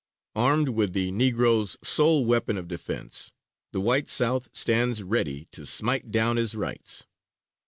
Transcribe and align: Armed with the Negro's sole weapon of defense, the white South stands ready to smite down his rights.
Armed 0.35 0.69
with 0.69 0.93
the 0.93 1.11
Negro's 1.11 1.77
sole 1.83 2.25
weapon 2.25 2.57
of 2.57 2.67
defense, 2.67 3.33
the 3.71 3.79
white 3.79 4.09
South 4.09 4.47
stands 4.51 5.03
ready 5.03 5.47
to 5.51 5.63
smite 5.63 6.09
down 6.09 6.37
his 6.37 6.55
rights. 6.55 7.05